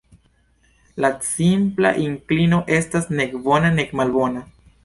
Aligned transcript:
La 1.03 1.11
simpla 1.27 1.93
inklino 2.05 2.63
estas 2.81 3.07
nek 3.21 3.39
bona 3.49 3.75
nek 3.81 3.97
malbona. 4.01 4.47